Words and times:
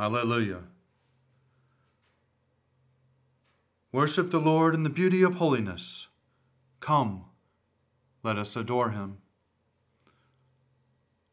Alleluia. 0.00 0.60
Worship 3.92 4.30
the 4.30 4.40
Lord 4.40 4.74
in 4.74 4.82
the 4.82 4.88
beauty 4.88 5.20
of 5.20 5.34
holiness. 5.34 6.06
Come, 6.80 7.26
let 8.22 8.38
us 8.38 8.56
adore 8.56 8.92
him. 8.92 9.18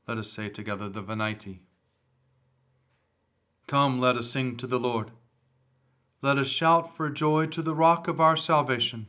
Let 0.05 0.17
us 0.17 0.29
say 0.29 0.49
together 0.49 0.89
the 0.89 1.01
Venite. 1.01 1.59
Come, 3.67 4.01
let 4.01 4.17
us 4.17 4.31
sing 4.31 4.57
to 4.57 4.67
the 4.67 4.79
Lord. 4.79 5.11
Let 6.21 6.37
us 6.37 6.49
shout 6.49 6.93
for 6.93 7.09
joy 7.09 7.45
to 7.45 7.61
the 7.61 7.75
rock 7.75 8.09
of 8.09 8.19
our 8.19 8.35
salvation. 8.35 9.07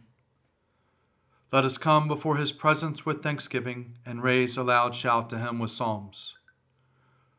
Let 1.52 1.64
us 1.64 1.78
come 1.78 2.06
before 2.06 2.36
his 2.36 2.52
presence 2.52 3.04
with 3.04 3.24
thanksgiving 3.24 3.98
and 4.06 4.22
raise 4.22 4.56
a 4.56 4.62
loud 4.62 4.94
shout 4.94 5.28
to 5.30 5.38
him 5.38 5.58
with 5.58 5.72
psalms. 5.72 6.34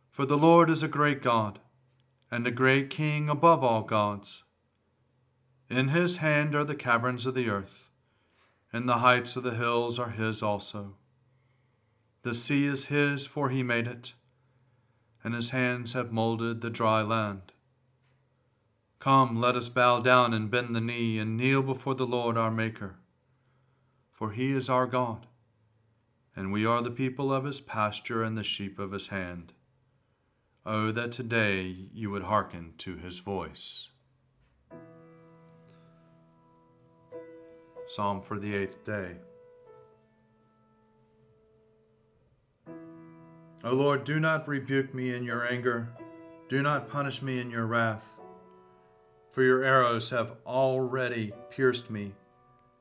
For 0.09 0.25
the 0.25 0.37
Lord 0.37 0.69
is 0.69 0.83
a 0.83 0.89
great 0.89 1.21
God 1.21 1.59
and 2.31 2.45
a 2.45 2.51
great 2.51 2.89
king 2.89 3.29
above 3.29 3.63
all 3.63 3.81
gods. 3.81 4.43
In 5.69 5.89
his 5.89 6.17
hand 6.17 6.55
are 6.55 6.63
the 6.63 6.75
caverns 6.75 7.25
of 7.25 7.35
the 7.35 7.49
earth, 7.49 7.89
and 8.71 8.87
the 8.87 8.99
heights 8.99 9.35
of 9.35 9.43
the 9.43 9.55
hills 9.55 9.97
are 9.99 10.09
his 10.09 10.41
also. 10.41 10.95
The 12.23 12.33
sea 12.33 12.65
is 12.65 12.85
his, 12.85 13.25
for 13.25 13.49
he 13.49 13.63
made 13.63 13.87
it, 13.87 14.13
and 15.23 15.33
his 15.33 15.51
hands 15.51 15.93
have 15.93 16.11
molded 16.11 16.61
the 16.61 16.69
dry 16.69 17.01
land. 17.01 17.53
Come, 18.99 19.39
let 19.39 19.55
us 19.55 19.69
bow 19.69 20.01
down 20.01 20.33
and 20.33 20.51
bend 20.51 20.75
the 20.75 20.81
knee 20.81 21.17
and 21.17 21.37
kneel 21.37 21.63
before 21.63 21.95
the 21.95 22.05
Lord 22.05 22.37
our 22.37 22.51
Maker. 22.51 22.97
For 24.11 24.31
he 24.31 24.51
is 24.51 24.69
our 24.69 24.85
God, 24.85 25.27
and 26.35 26.51
we 26.51 26.65
are 26.65 26.81
the 26.81 26.91
people 26.91 27.31
of 27.31 27.45
his 27.45 27.61
pasture 27.61 28.21
and 28.21 28.37
the 28.37 28.43
sheep 28.43 28.77
of 28.77 28.91
his 28.91 29.07
hand. 29.07 29.53
Oh, 30.65 30.91
that 30.91 31.13
today 31.13 31.87
you 31.93 32.11
would 32.11 32.23
hearken 32.23 32.73
to 32.79 32.97
his 32.97 33.19
voice. 33.19 33.89
Psalm 37.87 38.21
for 38.21 38.37
the 38.37 38.55
eighth 38.55 38.83
day. 38.83 39.15
O 43.63 43.73
Lord, 43.73 44.03
do 44.03 44.19
not 44.19 44.47
rebuke 44.47 44.93
me 44.93 45.13
in 45.13 45.23
your 45.23 45.47
anger, 45.47 45.89
do 46.49 46.61
not 46.61 46.89
punish 46.89 47.21
me 47.21 47.39
in 47.39 47.49
your 47.49 47.65
wrath. 47.65 48.05
For 49.31 49.43
your 49.43 49.63
arrows 49.63 50.09
have 50.09 50.35
already 50.45 51.31
pierced 51.49 51.89
me, 51.89 52.13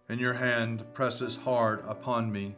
and 0.09 0.21
your 0.21 0.35
hand 0.35 0.85
presses 0.95 1.37
hard 1.37 1.85
upon 1.87 2.33
me. 2.33 2.57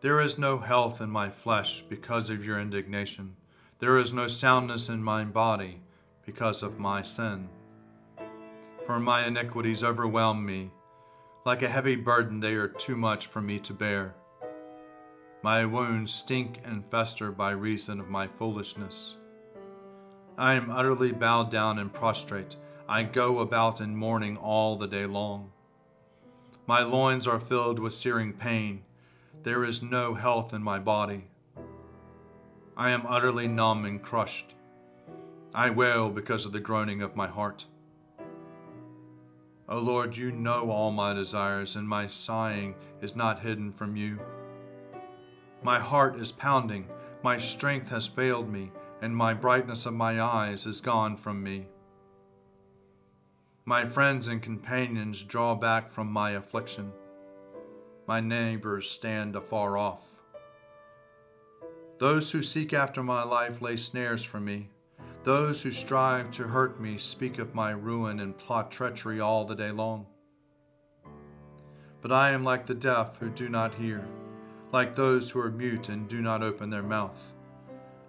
There 0.00 0.20
is 0.20 0.36
no 0.36 0.58
health 0.58 1.00
in 1.00 1.10
my 1.10 1.30
flesh 1.30 1.82
because 1.88 2.28
of 2.28 2.44
your 2.44 2.60
indignation. 2.60 3.36
There 3.84 3.98
is 3.98 4.14
no 4.14 4.28
soundness 4.28 4.88
in 4.88 5.02
my 5.02 5.24
body 5.24 5.82
because 6.24 6.62
of 6.62 6.78
my 6.78 7.02
sin. 7.02 7.50
For 8.86 8.98
my 8.98 9.26
iniquities 9.26 9.84
overwhelm 9.84 10.46
me. 10.46 10.70
Like 11.44 11.60
a 11.60 11.68
heavy 11.68 11.94
burden, 11.94 12.40
they 12.40 12.54
are 12.54 12.66
too 12.66 12.96
much 12.96 13.26
for 13.26 13.42
me 13.42 13.58
to 13.58 13.74
bear. 13.74 14.14
My 15.42 15.66
wounds 15.66 16.14
stink 16.14 16.62
and 16.64 16.90
fester 16.90 17.30
by 17.30 17.50
reason 17.50 18.00
of 18.00 18.08
my 18.08 18.26
foolishness. 18.26 19.16
I 20.38 20.54
am 20.54 20.70
utterly 20.70 21.12
bowed 21.12 21.50
down 21.50 21.78
and 21.78 21.92
prostrate. 21.92 22.56
I 22.88 23.02
go 23.02 23.40
about 23.40 23.82
in 23.82 23.96
mourning 23.96 24.38
all 24.38 24.76
the 24.76 24.88
day 24.88 25.04
long. 25.04 25.52
My 26.66 26.82
loins 26.82 27.26
are 27.26 27.38
filled 27.38 27.78
with 27.78 27.94
searing 27.94 28.32
pain. 28.32 28.84
There 29.42 29.62
is 29.62 29.82
no 29.82 30.14
health 30.14 30.54
in 30.54 30.62
my 30.62 30.78
body. 30.78 31.24
I 32.76 32.90
am 32.90 33.06
utterly 33.06 33.46
numb 33.46 33.84
and 33.84 34.02
crushed. 34.02 34.54
I 35.54 35.70
wail 35.70 36.10
because 36.10 36.44
of 36.44 36.52
the 36.52 36.60
groaning 36.60 37.02
of 37.02 37.14
my 37.14 37.28
heart. 37.28 37.66
O 39.68 39.78
Lord, 39.78 40.16
you 40.16 40.32
know 40.32 40.70
all 40.70 40.90
my 40.90 41.14
desires, 41.14 41.76
and 41.76 41.88
my 41.88 42.08
sighing 42.08 42.74
is 43.00 43.14
not 43.14 43.40
hidden 43.40 43.70
from 43.70 43.96
you. 43.96 44.18
My 45.62 45.78
heart 45.78 46.16
is 46.16 46.32
pounding, 46.32 46.88
my 47.22 47.38
strength 47.38 47.88
has 47.90 48.06
failed 48.08 48.52
me, 48.52 48.72
and 49.00 49.16
my 49.16 49.32
brightness 49.32 49.86
of 49.86 49.94
my 49.94 50.20
eyes 50.20 50.66
is 50.66 50.80
gone 50.80 51.16
from 51.16 51.42
me. 51.42 51.66
My 53.64 53.86
friends 53.86 54.26
and 54.26 54.42
companions 54.42 55.22
draw 55.22 55.54
back 55.54 55.88
from 55.88 56.10
my 56.10 56.32
affliction. 56.32 56.92
My 58.06 58.20
neighbors 58.20 58.90
stand 58.90 59.36
afar 59.36 59.78
off. 59.78 60.13
Those 61.98 62.32
who 62.32 62.42
seek 62.42 62.72
after 62.72 63.02
my 63.02 63.22
life 63.22 63.62
lay 63.62 63.76
snares 63.76 64.24
for 64.24 64.40
me. 64.40 64.68
Those 65.22 65.62
who 65.62 65.70
strive 65.70 66.30
to 66.32 66.48
hurt 66.48 66.80
me 66.80 66.98
speak 66.98 67.38
of 67.38 67.54
my 67.54 67.70
ruin 67.70 68.20
and 68.20 68.36
plot 68.36 68.70
treachery 68.70 69.20
all 69.20 69.44
the 69.44 69.54
day 69.54 69.70
long. 69.70 70.06
But 72.02 72.12
I 72.12 72.30
am 72.32 72.44
like 72.44 72.66
the 72.66 72.74
deaf 72.74 73.16
who 73.16 73.30
do 73.30 73.48
not 73.48 73.76
hear, 73.76 74.04
like 74.72 74.94
those 74.94 75.30
who 75.30 75.40
are 75.40 75.50
mute 75.50 75.88
and 75.88 76.08
do 76.08 76.20
not 76.20 76.42
open 76.42 76.68
their 76.68 76.82
mouth. 76.82 77.32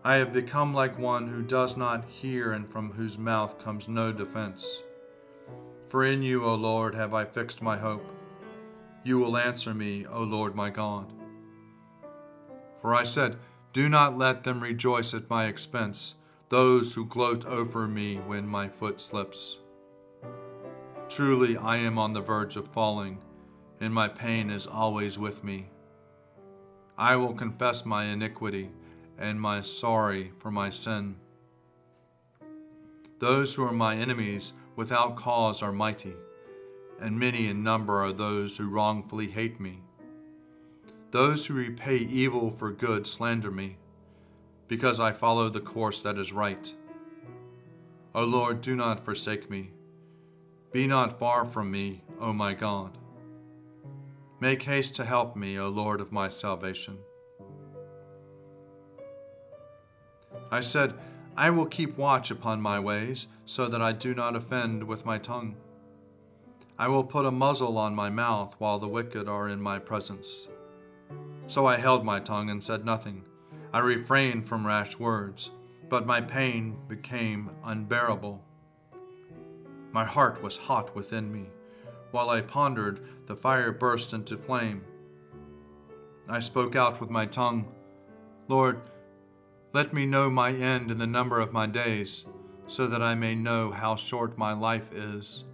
I 0.03 0.15
have 0.15 0.33
become 0.33 0.73
like 0.73 0.99
one 0.99 1.27
who 1.27 1.41
does 1.41 1.77
not 1.77 2.05
hear 2.05 2.51
and 2.51 2.69
from 2.69 2.91
whose 2.91 3.17
mouth 3.17 3.57
comes 3.57 3.87
no 3.87 4.11
defense. 4.11 4.83
For 5.89 6.03
in 6.03 6.23
you, 6.23 6.43
O 6.43 6.55
Lord, 6.55 6.95
have 6.95 7.13
I 7.13 7.23
fixed 7.23 7.61
my 7.61 7.77
hope. 7.77 8.05
You 9.03 9.19
will 9.19 9.37
answer 9.37 9.73
me, 9.73 10.05
O 10.07 10.23
Lord 10.23 10.55
my 10.55 10.69
God. 10.69 11.13
For 12.81 12.93
I 12.93 13.03
said, 13.03 13.37
do 13.75 13.89
not 13.89 14.17
let 14.17 14.45
them 14.45 14.63
rejoice 14.63 15.13
at 15.13 15.29
my 15.29 15.47
expense, 15.47 16.15
those 16.47 16.93
who 16.93 17.05
gloat 17.05 17.45
over 17.45 17.89
me 17.89 18.15
when 18.15 18.47
my 18.47 18.69
foot 18.69 19.01
slips. 19.01 19.57
Truly, 21.09 21.57
I 21.57 21.75
am 21.75 21.99
on 21.99 22.13
the 22.13 22.21
verge 22.21 22.55
of 22.55 22.69
falling, 22.69 23.17
and 23.81 23.93
my 23.93 24.07
pain 24.07 24.49
is 24.49 24.65
always 24.65 25.19
with 25.19 25.43
me. 25.43 25.67
I 26.97 27.17
will 27.17 27.33
confess 27.33 27.85
my 27.85 28.05
iniquity 28.05 28.69
and 29.17 29.41
my 29.41 29.59
sorry 29.59 30.31
for 30.39 30.51
my 30.51 30.69
sin. 30.69 31.17
Those 33.19 33.55
who 33.55 33.65
are 33.65 33.73
my 33.73 33.97
enemies 33.97 34.53
without 34.77 35.17
cause 35.17 35.61
are 35.61 35.73
mighty, 35.73 36.15
and 37.01 37.19
many 37.19 37.47
in 37.47 37.61
number 37.61 38.01
are 38.01 38.13
those 38.13 38.55
who 38.55 38.69
wrongfully 38.69 39.27
hate 39.27 39.59
me. 39.59 39.81
Those 41.11 41.45
who 41.45 41.53
repay 41.53 41.97
evil 41.97 42.49
for 42.49 42.71
good 42.71 43.07
slander 43.07 43.51
me, 43.51 43.77
because 44.67 44.99
I 44.99 45.11
follow 45.11 45.49
the 45.49 45.61
course 45.61 46.01
that 46.01 46.17
is 46.17 46.33
right. 46.33 46.73
O 48.13 48.23
Lord, 48.23 48.61
do 48.61 48.75
not 48.75 49.03
forsake 49.03 49.49
me. 49.49 49.71
Be 50.71 50.87
not 50.87 51.19
far 51.19 51.45
from 51.45 51.71
me, 51.71 52.03
O 52.19 52.33
my 52.33 52.53
God. 52.53 52.97
Make 54.39 54.63
haste 54.63 54.95
to 54.97 55.05
help 55.05 55.35
me, 55.35 55.57
O 55.57 55.69
Lord 55.69 56.01
of 56.01 56.11
my 56.11 56.27
salvation. 56.27 56.97
I 60.51 60.59
said, 60.59 60.93
I 61.37 61.49
will 61.49 61.65
keep 61.65 61.97
watch 61.97 62.31
upon 62.31 62.61
my 62.61 62.79
ways, 62.79 63.27
so 63.45 63.67
that 63.67 63.81
I 63.81 63.91
do 63.91 64.13
not 64.13 64.35
offend 64.35 64.83
with 64.85 65.05
my 65.05 65.17
tongue. 65.17 65.55
I 66.77 66.87
will 66.89 67.03
put 67.03 67.25
a 67.25 67.31
muzzle 67.31 67.77
on 67.77 67.95
my 67.95 68.09
mouth 68.09 68.55
while 68.57 68.79
the 68.79 68.87
wicked 68.87 69.29
are 69.29 69.47
in 69.47 69.61
my 69.61 69.79
presence. 69.79 70.47
So 71.47 71.65
I 71.65 71.77
held 71.77 72.03
my 72.03 72.19
tongue 72.19 72.49
and 72.49 72.63
said 72.63 72.85
nothing. 72.85 73.23
I 73.71 73.79
refrained 73.79 74.47
from 74.47 74.65
rash 74.65 74.97
words, 74.97 75.51
but 75.89 76.05
my 76.05 76.21
pain 76.21 76.77
became 76.87 77.51
unbearable. 77.63 78.43
My 79.91 80.05
heart 80.05 80.41
was 80.41 80.57
hot 80.57 80.95
within 80.95 81.31
me. 81.31 81.45
While 82.11 82.29
I 82.29 82.41
pondered, 82.41 83.01
the 83.27 83.35
fire 83.35 83.71
burst 83.71 84.13
into 84.13 84.37
flame. 84.37 84.83
I 86.27 86.39
spoke 86.39 86.75
out 86.75 86.99
with 86.99 87.09
my 87.09 87.25
tongue 87.25 87.67
Lord, 88.47 88.81
let 89.73 89.91
me 89.91 90.05
know 90.05 90.29
my 90.29 90.51
end 90.51 90.91
and 90.91 91.01
the 91.01 91.07
number 91.07 91.39
of 91.39 91.51
my 91.51 91.65
days, 91.65 92.25
so 92.67 92.85
that 92.85 93.01
I 93.01 93.15
may 93.15 93.33
know 93.33 93.71
how 93.71 93.95
short 93.95 94.37
my 94.37 94.53
life 94.53 94.93
is. 94.93 95.45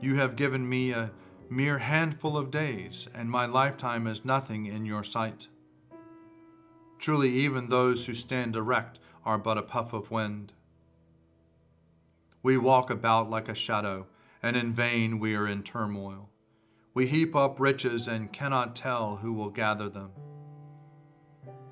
You 0.00 0.16
have 0.16 0.36
given 0.36 0.66
me 0.66 0.92
a 0.92 1.10
mere 1.50 1.78
handful 1.78 2.36
of 2.36 2.50
days, 2.50 3.08
and 3.14 3.30
my 3.30 3.46
lifetime 3.46 4.06
is 4.06 4.24
nothing 4.24 4.66
in 4.66 4.84
your 4.84 5.04
sight. 5.04 5.48
Truly, 6.98 7.30
even 7.30 7.68
those 7.68 8.06
who 8.06 8.14
stand 8.14 8.56
erect 8.56 8.98
are 9.24 9.38
but 9.38 9.58
a 9.58 9.62
puff 9.62 9.92
of 9.92 10.10
wind. 10.10 10.52
We 12.42 12.56
walk 12.56 12.90
about 12.90 13.30
like 13.30 13.48
a 13.48 13.54
shadow, 13.54 14.06
and 14.42 14.56
in 14.56 14.72
vain 14.72 15.18
we 15.18 15.34
are 15.34 15.46
in 15.46 15.62
turmoil. 15.62 16.28
We 16.94 17.06
heap 17.06 17.36
up 17.36 17.60
riches 17.60 18.08
and 18.08 18.32
cannot 18.32 18.74
tell 18.74 19.16
who 19.16 19.32
will 19.32 19.50
gather 19.50 19.88
them. 19.88 20.10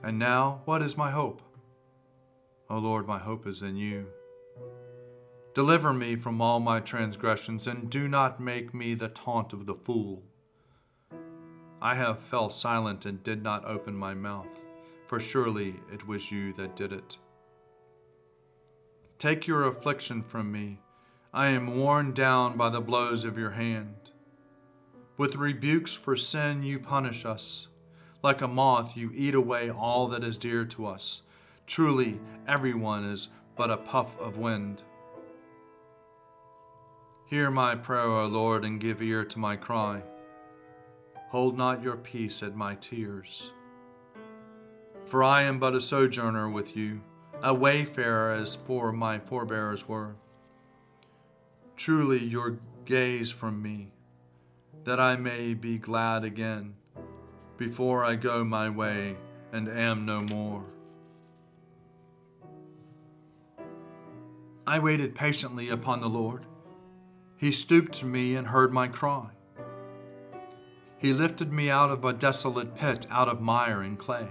And 0.03 0.19
now, 0.19 0.63
what 0.65 0.83
is 0.83 0.97
my 0.97 1.11
hope? 1.11 1.43
O 2.71 2.79
Lord, 2.79 3.07
my 3.07 3.19
hope 3.19 3.47
is 3.47 3.63
in 3.63 3.77
you. 3.77 4.07
Deliver 5.57 5.95
me 5.95 6.17
from 6.17 6.43
all 6.43 6.61
my 6.61 6.81
transgressions, 6.81 7.67
and 7.67 7.89
do 7.89 8.09
not 8.09 8.39
make 8.39 8.75
me 8.75 8.93
the 8.93 9.09
taunt 9.09 9.55
of 9.55 9.65
the 9.65 9.75
fool. 9.75 10.23
I 11.81 11.95
have 11.95 12.21
fell 12.21 12.51
silent 12.51 13.07
and 13.07 13.23
did 13.23 13.43
not 13.43 13.65
open 13.65 13.97
my 13.97 14.13
mouth, 14.13 14.61
for 15.07 15.19
surely 15.19 15.77
it 15.91 16.07
was 16.07 16.31
you 16.31 16.53
that 16.53 16.77
did 16.77 16.93
it. 16.93 17.17
Take 19.19 19.47
your 19.47 19.65
affliction 19.65 20.23
from 20.23 20.53
me. 20.53 20.83
I 21.33 21.47
am 21.47 21.79
worn 21.79 22.13
down 22.13 22.59
by 22.59 22.69
the 22.69 22.83
blows 22.83 23.25
of 23.25 23.39
your 23.39 23.53
hand. 23.53 24.11
With 25.17 25.37
rebukes 25.37 25.95
for 25.95 26.17
sin, 26.17 26.65
you 26.65 26.79
punish 26.79 27.25
us. 27.25 27.69
Like 28.23 28.43
a 28.43 28.47
moth, 28.47 28.95
you 28.95 29.11
eat 29.15 29.35
away 29.35 29.71
all 29.71 30.07
that 30.09 30.23
is 30.23 30.37
dear 30.37 30.67
to 30.67 30.87
us. 30.87 31.23
Truly, 31.67 32.21
everyone 32.47 33.07
is 33.07 33.29
but 33.57 33.71
a 33.71 33.79
puff 33.79 34.21
of 34.21 34.37
wind. 34.37 34.83
Hear 37.29 37.51
my 37.51 37.75
prayer, 37.75 38.05
O 38.05 38.27
Lord, 38.27 38.65
and 38.65 38.81
give 38.81 39.03
ear 39.03 39.25
to 39.25 39.39
my 39.41 39.57
cry. 39.57 40.05
Hold 41.31 41.59
not 41.59 41.83
your 41.83 41.97
peace 41.97 42.41
at 42.41 42.55
my 42.55 42.77
tears. 42.77 43.51
For 45.05 45.25
I 45.25 45.43
am 45.43 45.59
but 45.59 45.75
a 45.75 45.81
sojourner 45.81 46.49
with 46.49 46.77
you, 46.77 47.01
a 47.43 47.53
wayfarer 47.53 48.31
as 48.31 48.55
for 48.55 48.93
my 48.93 49.19
forebears 49.19 49.89
were. 49.89 50.15
Truly, 51.77 52.25
your 52.25 52.61
gaze 52.85 53.33
from 53.33 53.61
me, 53.61 53.91
that 54.85 55.01
I 55.01 55.17
may 55.17 55.53
be 55.53 55.79
glad 55.79 56.23
again, 56.23 56.77
before 57.57 58.05
I 58.05 58.15
go 58.15 58.45
my 58.45 58.71
way 58.71 59.17
and 59.53 59.69
am 59.69 60.07
no 60.07 60.23
more. 60.23 60.65
I 64.65 64.79
waited 64.79 65.17
patiently 65.17 65.69
upon 65.71 66.01
the 66.01 66.09
Lord 66.09 66.47
he 67.37 67.51
stooped 67.51 67.93
to 67.93 68.07
me 68.07 68.35
and 68.35 68.49
heard 68.49 68.73
my 68.73 68.89
cry. 68.89 69.29
He 70.99 71.13
lifted 71.13 71.53
me 71.53 71.69
out 71.69 71.91
of 71.91 72.05
a 72.05 72.13
desolate 72.13 72.75
pit, 72.75 73.07
out 73.11 73.29
of 73.29 73.41
mire 73.41 73.83
and 73.83 73.99
clay. 73.99 74.29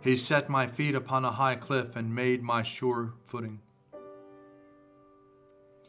He 0.00 0.16
set 0.16 0.48
my 0.48 0.66
feet 0.66 0.94
upon 0.94 1.24
a 1.24 1.32
high 1.32 1.56
cliff 1.56 1.94
and 1.94 2.14
made 2.14 2.42
my 2.42 2.62
sure 2.62 3.14
footing. 3.26 3.60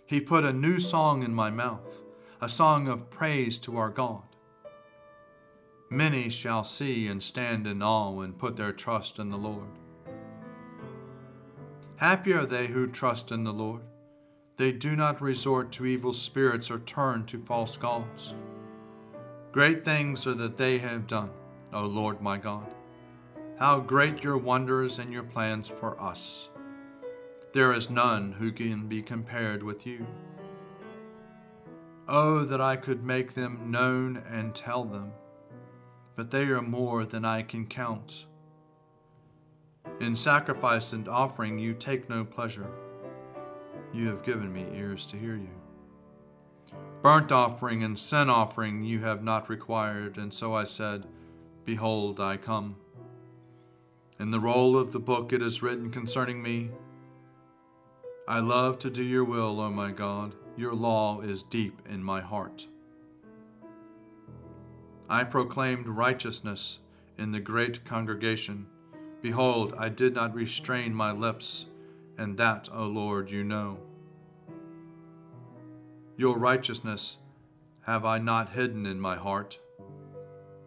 He 0.06 0.20
put 0.20 0.44
a 0.44 0.54
new 0.54 0.80
song 0.80 1.24
in 1.24 1.34
my 1.34 1.50
mouth, 1.50 2.02
a 2.42 2.50
song 2.50 2.88
of 2.88 3.10
praise 3.10 3.58
to 3.60 3.78
our 3.78 3.90
God. 3.90 4.24
Many 5.90 6.30
shall 6.30 6.66
see 6.66 7.08
and 7.08 7.24
stand 7.24 7.66
in 7.66 7.82
awe 7.82 8.20
and 8.20 8.38
put 8.38 8.58
their 8.58 8.74
trust 8.74 9.20
in 9.20 9.30
the 9.30 9.38
Lord. 9.38 9.70
Happy 11.98 12.34
are 12.34 12.46
they 12.46 12.68
who 12.68 12.88
trust 12.88 13.32
in 13.32 13.46
the 13.46 13.54
Lord 13.54 13.82
they 14.57 14.71
do 14.71 14.95
not 14.95 15.21
resort 15.21 15.71
to 15.71 15.86
evil 15.86 16.13
spirits 16.13 16.71
or 16.71 16.80
turn 16.80 17.25
to 17.27 17.39
false 17.39 17.77
gods. 17.77 18.33
Great 19.51 19.86
things 19.86 20.25
are 20.25 20.33
that 20.33 20.57
they 20.57 20.80
have 20.80 21.07
done, 21.07 21.30
O 21.71 21.86
Lord 21.86 22.21
my 22.21 22.38
God. 22.38 22.68
How 23.59 23.80
great 23.80 24.24
your 24.24 24.38
wonders 24.38 25.00
and 25.00 25.13
your 25.13 25.24
plans 25.24 25.68
for 25.68 26.00
us. 26.01 26.50
There 27.54 27.71
is 27.71 27.89
none 27.89 28.33
who 28.33 28.51
can 28.51 28.88
be 28.88 29.01
compared 29.01 29.63
with 29.63 29.86
you. 29.88 30.06
Oh, 32.07 32.44
that 32.44 32.62
I 32.62 32.75
could 32.75 33.04
make 33.04 33.33
them 33.33 33.69
known 33.69 34.18
and 34.18 34.56
tell 34.56 34.83
them, 34.83 35.12
but 36.15 36.31
they 36.31 36.44
are 36.45 36.62
more 36.62 37.06
than 37.06 37.25
I 37.25 37.42
can 37.42 37.68
count. 37.68 38.25
In 40.00 40.15
sacrifice 40.15 40.94
and 40.94 41.07
offering 41.07 41.59
you 41.59 41.74
take 41.74 42.09
no 42.09 42.24
pleasure. 42.24 42.69
You 43.94 44.07
have 44.07 44.24
given 44.24 44.51
me 44.51 44.66
ears 44.74 45.06
to 45.07 45.18
hear 45.18 45.36
you. 45.36 45.50
Burnt 47.01 47.31
offering 47.31 47.84
and 47.84 47.98
sin 47.98 48.30
offering 48.30 48.84
you 48.84 49.00
have 49.00 49.24
not 49.24 49.50
required, 49.50 50.18
and 50.18 50.34
so 50.34 50.54
I 50.54 50.66
said, 50.66 51.06
Behold, 51.66 52.19
I 52.19 52.38
come. 52.38 52.75
In 54.19 54.31
the 54.31 54.39
roll 54.39 54.78
of 54.78 54.92
the 54.92 55.00
book 55.00 55.31
it 55.31 55.42
is 55.42 55.62
written 55.62 55.92
concerning 55.92 56.42
me 56.42 56.72
I 58.28 58.39
love 58.39 58.78
to 58.80 58.89
do 58.89 59.04
your 59.04 59.24
will, 59.24 59.62
O 59.62 59.69
my 59.69 59.92
God. 59.92 60.36
Your 60.57 60.74
law 60.74 61.22
is 61.22 61.44
deep 61.44 61.81
in 61.90 62.04
my 62.04 62.19
heart. 62.19 62.68
I 65.10 65.24
proclaimed 65.24 65.88
righteousness 65.88 66.80
in 67.18 67.31
the 67.31 67.40
great 67.40 67.86
congregation. 67.86 68.68
Behold, 69.22 69.74
I 69.78 69.88
did 69.88 70.13
not 70.13 70.36
restrain 70.36 70.94
my 70.94 71.13
lips 71.13 71.68
and 72.18 72.38
that, 72.38 72.69
O 72.74 72.86
Lord, 72.86 73.30
you 73.30 73.44
know. 73.44 73.80
Your 76.18 76.38
righteousness 76.38 77.18
have 77.86 78.06
I 78.06 78.18
not 78.18 78.54
hidden 78.54 78.86
in 78.86 79.00
my 79.00 79.16
heart. 79.16 79.60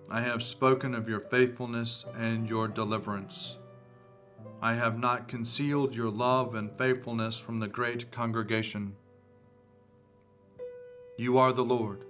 I 0.08 0.20
have 0.20 0.42
spoken 0.42 0.94
of 0.94 1.08
your 1.08 1.20
faithfulness 1.20 2.04
and 2.16 2.48
your 2.48 2.68
deliverance. 2.68 3.56
I 4.62 4.74
have 4.74 4.98
not 4.98 5.28
concealed 5.28 5.94
your 5.94 6.10
love 6.10 6.54
and 6.54 6.70
faithfulness 6.76 7.38
from 7.38 7.58
the 7.58 7.68
great 7.68 8.10
congregation. 8.10 8.94
You 11.18 11.38
are 11.38 11.52
the 11.52 11.64
Lord. 11.64 12.04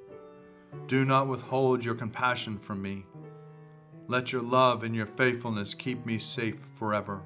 Do 0.86 1.04
not 1.04 1.28
withhold 1.28 1.84
your 1.84 1.94
compassion 1.94 2.58
from 2.58 2.82
me. 2.82 3.06
Let 4.06 4.32
your 4.32 4.42
love 4.42 4.82
and 4.82 4.94
your 4.94 5.06
faithfulness 5.06 5.74
keep 5.74 6.04
me 6.04 6.18
safe 6.18 6.60
forever 6.72 7.22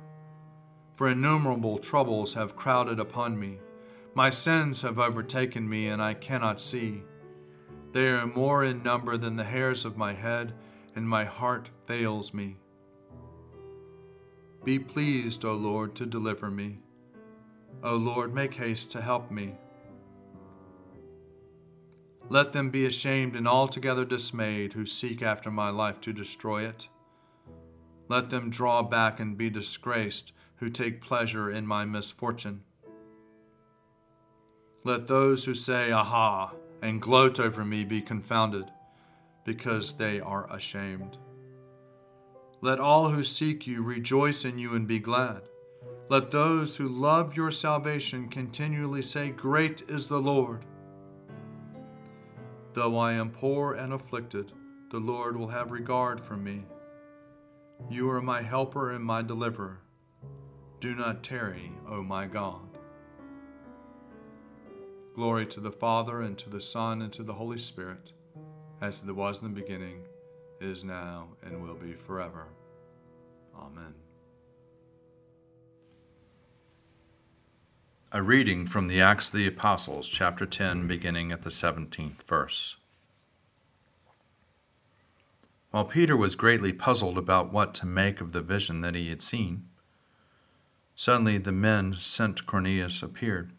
for 0.94 1.08
innumerable 1.08 1.78
troubles 1.78 2.34
have 2.34 2.56
crowded 2.56 3.00
upon 3.00 3.38
me. 3.38 3.58
My 4.14 4.30
sins 4.30 4.82
have 4.82 4.98
overtaken 4.98 5.68
me, 5.68 5.88
and 5.88 6.00
I 6.00 6.14
cannot 6.14 6.60
see. 6.60 7.02
They 7.92 8.10
are 8.10 8.26
more 8.26 8.64
in 8.64 8.82
number 8.82 9.16
than 9.16 9.36
the 9.36 9.44
hairs 9.44 9.84
of 9.84 9.96
my 9.96 10.12
head, 10.12 10.54
and 10.94 11.08
my 11.08 11.24
heart 11.24 11.70
fails 11.86 12.32
me. 12.32 12.56
Be 14.64 14.78
pleased, 14.78 15.44
O 15.44 15.54
Lord, 15.54 15.94
to 15.96 16.06
deliver 16.06 16.50
me. 16.50 16.78
O 17.82 17.96
Lord, 17.96 18.32
make 18.32 18.54
haste 18.54 18.92
to 18.92 19.02
help 19.02 19.30
me. 19.30 19.56
Let 22.30 22.52
them 22.52 22.70
be 22.70 22.86
ashamed 22.86 23.36
and 23.36 23.46
altogether 23.46 24.04
dismayed 24.04 24.72
who 24.72 24.86
seek 24.86 25.22
after 25.22 25.50
my 25.50 25.68
life 25.68 26.00
to 26.02 26.12
destroy 26.12 26.62
it. 26.62 26.88
Let 28.08 28.30
them 28.30 28.48
draw 28.48 28.82
back 28.82 29.20
and 29.20 29.36
be 29.36 29.50
disgraced 29.50 30.32
who 30.64 30.70
take 30.70 30.98
pleasure 31.02 31.50
in 31.50 31.66
my 31.66 31.84
misfortune. 31.84 32.62
Let 34.82 35.08
those 35.08 35.44
who 35.44 35.52
say, 35.52 35.92
Aha, 35.92 36.54
and 36.80 37.02
gloat 37.02 37.38
over 37.38 37.62
me 37.66 37.84
be 37.84 38.00
confounded, 38.00 38.70
because 39.44 39.92
they 39.98 40.20
are 40.20 40.50
ashamed. 40.50 41.18
Let 42.62 42.80
all 42.80 43.10
who 43.10 43.22
seek 43.22 43.66
you 43.66 43.82
rejoice 43.82 44.46
in 44.46 44.58
you 44.58 44.74
and 44.74 44.88
be 44.88 44.98
glad. 44.98 45.42
Let 46.08 46.30
those 46.30 46.76
who 46.76 46.88
love 46.88 47.36
your 47.36 47.50
salvation 47.50 48.30
continually 48.30 49.02
say, 49.02 49.32
Great 49.32 49.82
is 49.86 50.06
the 50.06 50.20
Lord. 50.20 50.64
Though 52.72 52.96
I 52.96 53.12
am 53.12 53.32
poor 53.32 53.74
and 53.74 53.92
afflicted, 53.92 54.52
the 54.90 54.98
Lord 54.98 55.36
will 55.36 55.48
have 55.48 55.72
regard 55.72 56.22
for 56.22 56.38
me. 56.38 56.64
You 57.90 58.10
are 58.10 58.22
my 58.22 58.40
helper 58.40 58.92
and 58.92 59.04
my 59.04 59.20
deliverer. 59.20 59.83
Do 60.84 60.94
not 60.94 61.22
tarry, 61.22 61.72
O 61.88 62.02
my 62.02 62.26
God. 62.26 62.60
Glory 65.14 65.46
to 65.46 65.58
the 65.58 65.72
Father, 65.72 66.20
and 66.20 66.36
to 66.36 66.50
the 66.50 66.60
Son, 66.60 67.00
and 67.00 67.10
to 67.14 67.22
the 67.22 67.32
Holy 67.32 67.56
Spirit, 67.56 68.12
as 68.82 69.02
it 69.02 69.10
was 69.10 69.40
in 69.40 69.48
the 69.48 69.60
beginning, 69.62 70.02
is 70.60 70.84
now, 70.84 71.28
and 71.42 71.62
will 71.62 71.74
be 71.74 71.94
forever. 71.94 72.48
Amen. 73.58 73.94
A 78.12 78.22
reading 78.22 78.66
from 78.66 78.88
the 78.88 79.00
Acts 79.00 79.28
of 79.28 79.36
the 79.36 79.46
Apostles, 79.46 80.06
chapter 80.06 80.44
10, 80.44 80.86
beginning 80.86 81.32
at 81.32 81.44
the 81.44 81.50
17th 81.50 82.22
verse. 82.24 82.76
While 85.70 85.86
Peter 85.86 86.14
was 86.14 86.36
greatly 86.36 86.74
puzzled 86.74 87.16
about 87.16 87.50
what 87.54 87.72
to 87.76 87.86
make 87.86 88.20
of 88.20 88.32
the 88.32 88.42
vision 88.42 88.82
that 88.82 88.94
he 88.94 89.08
had 89.08 89.22
seen, 89.22 89.68
Suddenly 90.96 91.38
the 91.38 91.52
men 91.52 91.96
sent 91.98 92.46
Cornelius 92.46 93.02
appeared. 93.02 93.50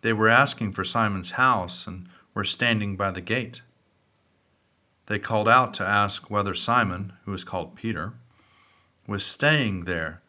They 0.00 0.12
were 0.12 0.28
asking 0.28 0.72
for 0.72 0.84
Simon's 0.84 1.32
house 1.32 1.86
and 1.86 2.08
were 2.34 2.44
standing 2.44 2.96
by 2.96 3.10
the 3.10 3.20
gate. 3.20 3.62
They 5.06 5.18
called 5.18 5.48
out 5.48 5.74
to 5.74 5.86
ask 5.86 6.30
whether 6.30 6.54
Simon, 6.54 7.12
who 7.24 7.32
was 7.32 7.44
called 7.44 7.76
Peter, 7.76 8.14
was 9.06 9.24
staying 9.24 9.84
there. 9.84 10.22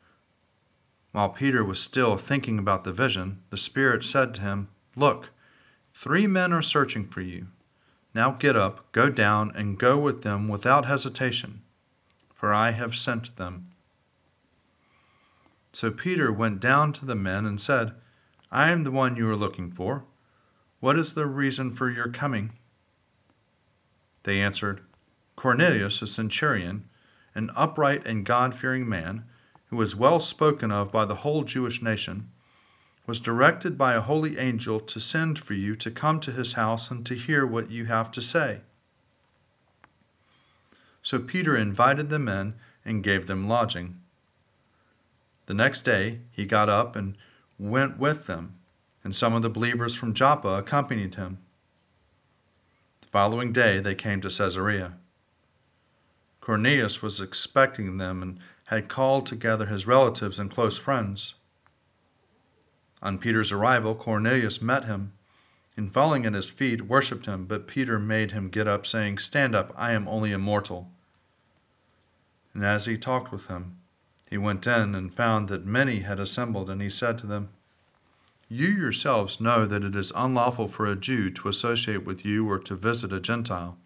While 1.12 1.30
Peter 1.30 1.64
was 1.64 1.80
still 1.80 2.18
thinking 2.18 2.60
about 2.60 2.84
the 2.84 2.92
vision, 2.92 3.42
the 3.50 3.58
Spirit 3.58 4.04
said 4.04 4.34
to 4.36 4.42
him, 4.42 4.68
Look, 4.98 5.30
three 5.94 6.28
men 6.28 6.52
are 6.52 6.62
searching 6.62 7.08
for 7.08 7.22
you. 7.22 7.48
Now 8.14 8.32
get 8.32 8.56
up, 8.56 8.92
go 8.92 9.10
down, 9.10 9.52
and 9.56 9.78
go 9.78 9.98
with 9.98 10.24
them 10.24 10.48
without 10.48 10.86
hesitation, 10.86 11.62
for 12.34 12.54
I 12.54 12.72
have 12.72 12.96
sent 12.96 13.38
them. 13.38 13.72
So 15.76 15.92
Peter 15.92 16.32
went 16.32 16.62
down 16.62 16.94
to 16.94 17.06
the 17.06 17.16
men 17.16 17.46
and 17.46 17.60
said, 17.60 17.92
I 18.50 18.72
am 18.72 18.86
the 18.86 18.92
one 18.92 19.18
you 19.18 19.30
are 19.30 19.36
looking 19.36 19.70
for. 19.70 20.06
What 20.80 20.98
is 20.98 21.16
the 21.16 21.26
reason 21.26 21.74
for 21.74 21.90
your 21.90 22.08
coming? 22.08 22.54
They 24.24 24.40
answered, 24.40 24.80
Cornelius, 25.36 26.02
a 26.02 26.08
centurion, 26.08 26.86
an 27.36 27.52
upright 27.58 28.08
and 28.08 28.26
God 28.26 28.58
fearing 28.58 28.88
man, 28.88 29.26
who 29.66 29.76
was 29.76 29.98
well 29.98 30.22
spoken 30.22 30.72
of 30.72 30.94
by 30.94 31.04
the 31.04 31.16
whole 31.16 31.44
Jewish 31.44 31.82
nation, 31.82 32.32
was 33.06 33.20
directed 33.20 33.78
by 33.78 33.96
a 33.96 34.02
holy 34.02 34.38
angel 34.38 34.80
to 34.80 35.02
send 35.02 35.40
for 35.40 35.56
you 35.56 35.76
to 35.76 35.92
come 35.92 36.22
to 36.22 36.32
his 36.32 36.54
house 36.54 36.90
and 36.90 37.06
to 37.06 37.16
hear 37.16 37.46
what 37.46 37.70
you 37.70 37.84
have 37.88 38.12
to 38.12 38.22
say. 38.22 38.62
So 41.04 41.20
Peter 41.20 41.54
invited 41.54 42.10
them 42.10 42.30
in 42.30 42.54
and 42.86 43.04
gave 43.04 43.28
them 43.28 43.50
lodging. 43.50 44.00
The 45.46 45.54
next 45.54 45.82
day 45.82 46.20
he 46.32 46.46
got 46.46 46.70
up 46.70 46.96
and 46.96 47.18
went 47.60 48.00
with 48.00 48.28
them, 48.28 48.56
and 49.04 49.16
some 49.16 49.34
of 49.34 49.42
the 49.42 49.50
believers 49.50 49.96
from 49.96 50.14
Joppa 50.14 50.50
accompanied 50.50 51.16
him. 51.16 51.38
The 53.02 53.08
following 53.08 53.54
day 53.54 53.80
they 53.80 53.96
came 53.96 54.22
to 54.22 54.30
Caesarea. 54.30 54.94
Cornelius 56.42 57.02
was 57.02 57.22
expecting 57.22 57.98
them 57.98 58.22
and 58.22 58.40
had 58.66 58.88
called 58.88 59.26
together 59.26 59.68
his 59.68 59.88
relatives 59.88 60.40
and 60.40 60.52
close 60.52 60.78
friends. 60.78 61.36
On 63.02 63.20
Peter's 63.20 63.52
arrival, 63.52 63.94
Cornelius 63.94 64.62
met 64.62 64.86
him, 64.86 65.14
and 65.78 65.94
falling 65.94 66.26
at 66.26 66.34
his 66.34 66.50
feet, 66.50 66.84
worshipped 66.84 67.26
him. 67.26 67.46
But 67.46 67.68
Peter 67.68 68.00
made 68.00 68.32
him 68.32 68.50
get 68.50 68.68
up, 68.68 68.86
saying, 68.88 69.20
Stand 69.20 69.56
up, 69.56 69.74
I 69.78 69.92
am 69.92 70.08
only 70.08 70.32
a 70.32 70.40
mortal. 70.40 70.90
And 72.54 72.66
as 72.66 72.86
he 72.86 72.98
talked 72.98 73.32
with 73.32 73.48
him, 73.48 73.78
he 74.36 74.38
went 74.38 74.68
in 74.68 74.94
and 74.96 75.14
found 75.14 75.48
that 75.48 75.66
many 75.66 76.00
had 76.00 76.20
assembled, 76.20 76.70
and 76.70 76.82
he 76.82 76.90
said 76.90 77.18
to 77.18 77.26
them, 77.26 77.48
You 78.50 78.68
yourselves 78.68 79.40
know 79.40 79.66
that 79.66 79.82
it 79.82 79.96
is 79.96 80.12
unlawful 80.14 80.68
for 80.68 80.86
a 80.86 80.98
Jew 80.98 81.32
to 81.32 81.48
associate 81.48 82.06
with 82.06 82.26
you 82.26 82.46
or 82.52 82.60
to 82.60 82.76
visit 82.76 83.14
a 83.14 83.22
Gentile. 83.22 83.78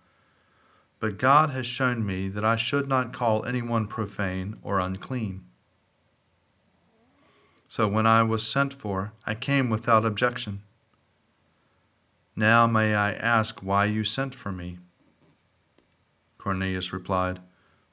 But 1.00 1.20
God 1.20 1.52
has 1.52 1.68
shown 1.68 2.04
me 2.04 2.30
that 2.30 2.44
I 2.44 2.56
should 2.56 2.90
not 2.90 3.14
call 3.14 3.46
anyone 3.46 3.86
profane 3.86 4.58
or 4.64 4.80
unclean. 4.80 5.44
So 7.68 7.88
when 7.88 8.08
I 8.08 8.24
was 8.24 8.42
sent 8.42 8.74
for, 8.74 9.14
I 9.28 9.36
came 9.36 9.70
without 9.70 10.04
objection. 10.04 10.64
Now 12.36 12.66
may 12.66 12.96
I 12.96 13.14
ask 13.14 13.60
why 13.60 13.86
you 13.86 14.04
sent 14.04 14.34
for 14.34 14.52
me? 14.52 14.80
Cornelius 16.40 16.92
replied, 16.92 17.40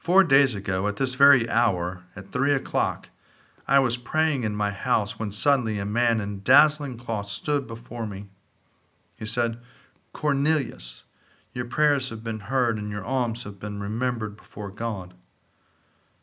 Four 0.07 0.23
days 0.23 0.55
ago, 0.55 0.87
at 0.87 0.99
this 0.99 1.15
very 1.15 1.51
hour, 1.51 2.05
at 2.15 2.31
three 2.31 2.55
o'clock, 2.55 3.09
I 3.67 3.81
was 3.81 3.97
praying 3.97 4.45
in 4.45 4.55
my 4.55 4.71
house 4.71 5.19
when 5.19 5.33
suddenly 5.33 5.81
a 5.81 5.85
man 5.85 6.21
in 6.21 6.43
dazzling 6.45 6.97
cloth 6.97 7.29
stood 7.29 7.67
before 7.67 8.07
me. 8.07 8.27
He 9.19 9.27
said, 9.27 9.59
Cornelius, 10.13 11.03
your 11.53 11.65
prayers 11.65 12.11
have 12.11 12.23
been 12.23 12.39
heard 12.39 12.79
and 12.79 12.89
your 12.89 13.05
alms 13.05 13.43
have 13.43 13.59
been 13.59 13.81
remembered 13.81 14.37
before 14.37 14.71
God. 14.71 15.13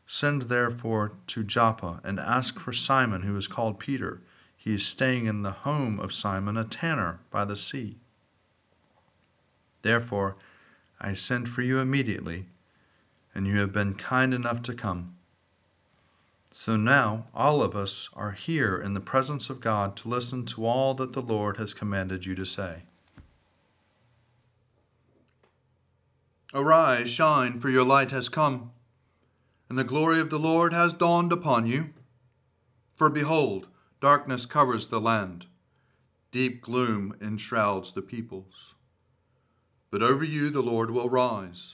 Send 0.08 0.44
therefore 0.44 1.12
to 1.28 1.44
Joppa 1.44 2.00
and 2.06 2.22
ask 2.22 2.62
for 2.62 2.72
Simon, 2.72 3.24
who 3.24 3.36
is 3.36 3.50
called 3.50 3.82
Peter. 3.82 4.22
He 4.56 4.76
is 4.76 4.88
staying 4.88 5.26
in 5.26 5.44
the 5.44 5.52
home 5.52 6.00
of 6.00 6.14
Simon, 6.14 6.56
a 6.56 6.64
tanner 6.64 7.20
by 7.30 7.44
the 7.44 7.58
sea. 7.58 7.98
Therefore, 9.82 10.38
I 11.02 11.14
sent 11.16 11.50
for 11.50 11.64
you 11.64 11.80
immediately, 11.80 12.46
and 13.34 13.48
you 13.48 13.60
have 13.60 13.72
been 13.72 13.96
kind 13.96 14.34
enough 14.34 14.62
to 14.64 14.74
come. 14.74 15.16
So 16.54 16.76
now 16.76 17.28
all 17.34 17.62
of 17.64 17.76
us 17.76 18.10
are 18.14 18.32
here 18.32 18.80
in 18.80 18.94
the 18.94 19.02
presence 19.02 19.50
of 19.50 19.60
God 19.60 19.96
to 19.98 20.08
listen 20.08 20.46
to 20.46 20.66
all 20.66 20.94
that 20.96 21.14
the 21.14 21.22
Lord 21.22 21.58
has 21.58 21.74
commanded 21.74 22.26
you 22.26 22.36
to 22.36 22.46
say. 22.46 22.84
Arise, 26.54 27.10
shine, 27.10 27.60
for 27.60 27.70
your 27.70 27.84
light 27.84 28.12
has 28.12 28.30
come 28.30 28.72
and 29.74 29.80
the 29.80 29.84
glory 29.84 30.20
of 30.20 30.30
the 30.30 30.38
Lord 30.38 30.72
has 30.72 30.94
dawned 30.94 31.32
upon 31.32 31.66
you. 31.66 31.90
For 32.94 33.10
behold, 33.10 33.66
darkness 34.00 34.46
covers 34.46 34.86
the 34.86 35.02
land, 35.02 35.48
deep 36.32 36.62
gloom 36.62 37.16
enshrouds 37.20 37.92
the 37.94 38.04
peoples. 38.04 38.76
But 39.90 40.04
over 40.04 40.24
you 40.24 40.52
the 40.52 40.62
Lord 40.62 40.92
will 40.92 41.10
rise, 41.10 41.74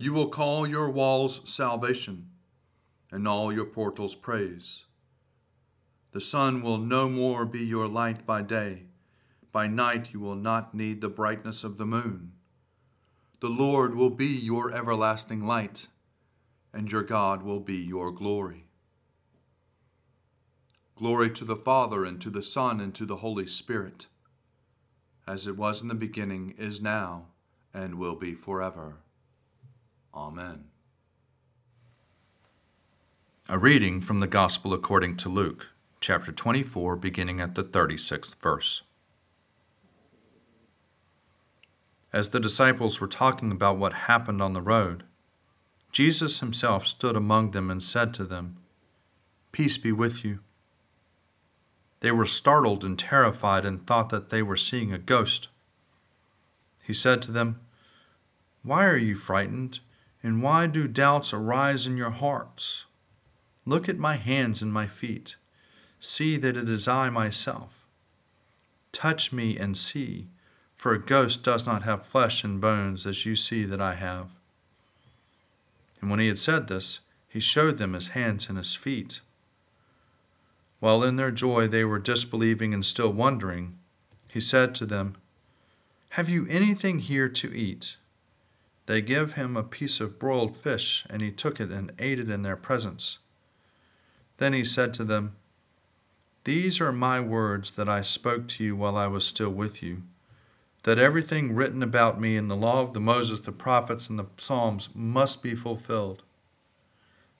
You 0.00 0.12
will 0.12 0.28
call 0.28 0.66
your 0.66 0.90
walls 0.90 1.40
salvation, 1.44 2.30
and 3.12 3.28
all 3.28 3.52
your 3.52 3.66
portals 3.66 4.16
praise. 4.16 4.84
The 6.10 6.20
sun 6.20 6.62
will 6.62 6.78
no 6.78 7.08
more 7.08 7.46
be 7.46 7.64
your 7.64 7.86
light 7.86 8.26
by 8.26 8.42
day. 8.42 8.86
By 9.52 9.68
night 9.68 10.12
you 10.12 10.18
will 10.18 10.34
not 10.34 10.74
need 10.74 11.00
the 11.00 11.08
brightness 11.08 11.62
of 11.62 11.78
the 11.78 11.86
moon. 11.86 12.32
The 13.38 13.50
Lord 13.50 13.94
will 13.94 14.10
be 14.10 14.26
your 14.26 14.72
everlasting 14.72 15.46
light 15.46 15.86
and 16.72 16.90
your 16.90 17.02
God 17.02 17.42
will 17.42 17.60
be 17.60 17.76
your 17.76 18.10
glory. 18.10 18.66
Glory 20.96 21.30
to 21.30 21.44
the 21.44 21.56
Father, 21.56 22.04
and 22.04 22.20
to 22.20 22.30
the 22.30 22.42
Son, 22.42 22.80
and 22.80 22.94
to 22.94 23.06
the 23.06 23.16
Holy 23.16 23.46
Spirit, 23.46 24.06
as 25.26 25.46
it 25.46 25.56
was 25.56 25.80
in 25.80 25.88
the 25.88 25.94
beginning, 25.94 26.54
is 26.58 26.80
now, 26.80 27.28
and 27.72 27.94
will 27.94 28.16
be 28.16 28.34
forever. 28.34 28.98
Amen. 30.14 30.64
A 33.48 33.58
reading 33.58 34.00
from 34.00 34.18
the 34.18 34.26
Gospel 34.26 34.72
according 34.72 35.16
to 35.18 35.28
Luke, 35.28 35.68
chapter 36.00 36.32
24, 36.32 36.96
beginning 36.96 37.40
at 37.40 37.54
the 37.54 37.62
36th 37.62 38.34
verse. 38.42 38.82
As 42.12 42.30
the 42.30 42.40
disciples 42.40 43.00
were 43.00 43.06
talking 43.06 43.52
about 43.52 43.78
what 43.78 43.92
happened 43.92 44.42
on 44.42 44.52
the 44.52 44.60
road, 44.60 45.04
Jesus 45.92 46.40
himself 46.40 46.88
stood 46.88 47.14
among 47.14 47.52
them 47.52 47.70
and 47.70 47.82
said 47.82 48.12
to 48.14 48.24
them, 48.24 48.56
Peace 49.52 49.78
be 49.78 49.92
with 49.92 50.24
you. 50.24 50.40
They 52.00 52.10
were 52.10 52.26
startled 52.26 52.84
and 52.84 52.98
terrified 52.98 53.64
and 53.64 53.86
thought 53.86 54.08
that 54.08 54.30
they 54.30 54.42
were 54.42 54.56
seeing 54.56 54.92
a 54.92 54.98
ghost. 54.98 55.48
He 56.82 56.94
said 56.94 57.22
to 57.22 57.32
them, 57.32 57.60
Why 58.64 58.86
are 58.86 58.96
you 58.96 59.14
frightened, 59.14 59.78
and 60.22 60.42
why 60.42 60.66
do 60.66 60.86
doubts 60.86 61.32
arise 61.32 61.86
in 61.86 61.96
your 61.96 62.10
hearts? 62.10 62.84
Look 63.64 63.88
at 63.88 63.98
my 63.98 64.16
hands 64.16 64.62
and 64.62 64.72
my 64.72 64.86
feet. 64.86 65.36
See 65.98 66.36
that 66.36 66.56
it 66.56 66.68
is 66.68 66.88
I 66.88 67.10
myself. 67.10 67.84
Touch 68.92 69.32
me 69.32 69.56
and 69.56 69.76
see, 69.76 70.28
for 70.76 70.92
a 70.92 70.98
ghost 70.98 71.42
does 71.42 71.66
not 71.66 71.82
have 71.82 72.06
flesh 72.06 72.42
and 72.42 72.60
bones 72.60 73.06
as 73.06 73.24
you 73.24 73.36
see 73.36 73.64
that 73.64 73.80
I 73.80 73.94
have. 73.94 74.28
And 76.00 76.10
when 76.10 76.20
he 76.20 76.28
had 76.28 76.38
said 76.38 76.68
this, 76.68 77.00
he 77.28 77.40
showed 77.40 77.78
them 77.78 77.92
his 77.92 78.08
hands 78.08 78.48
and 78.48 78.58
his 78.58 78.74
feet. 78.74 79.20
While 80.80 81.02
in 81.02 81.16
their 81.16 81.30
joy 81.30 81.68
they 81.68 81.84
were 81.84 81.98
disbelieving 81.98 82.72
and 82.74 82.84
still 82.84 83.12
wondering, 83.12 83.78
he 84.28 84.40
said 84.40 84.74
to 84.76 84.86
them, 84.86 85.16
Have 86.10 86.28
you 86.28 86.46
anything 86.48 87.00
here 87.00 87.28
to 87.28 87.54
eat? 87.54 87.96
They 88.90 89.02
gave 89.02 89.34
him 89.34 89.56
a 89.56 89.62
piece 89.62 90.00
of 90.00 90.18
broiled 90.18 90.56
fish, 90.56 91.06
and 91.08 91.22
he 91.22 91.30
took 91.30 91.60
it 91.60 91.70
and 91.70 91.92
ate 92.00 92.18
it 92.18 92.28
in 92.28 92.42
their 92.42 92.56
presence. 92.56 93.20
Then 94.38 94.52
he 94.52 94.64
said 94.64 94.92
to 94.94 95.04
them, 95.04 95.36
These 96.42 96.80
are 96.80 96.90
my 96.90 97.20
words 97.20 97.70
that 97.76 97.88
I 97.88 98.02
spoke 98.02 98.48
to 98.48 98.64
you 98.64 98.74
while 98.74 98.96
I 98.96 99.06
was 99.06 99.24
still 99.24 99.50
with 99.50 99.80
you 99.80 100.02
that 100.82 100.98
everything 100.98 101.54
written 101.54 101.84
about 101.84 102.20
me 102.20 102.36
in 102.36 102.48
the 102.48 102.56
law 102.56 102.80
of 102.80 102.92
the 102.92 102.98
Moses, 102.98 103.38
the 103.38 103.52
prophets, 103.52 104.08
and 104.08 104.18
the 104.18 104.26
Psalms 104.36 104.88
must 104.92 105.40
be 105.40 105.54
fulfilled. 105.54 106.24